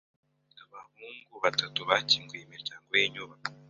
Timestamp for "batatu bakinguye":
1.43-2.41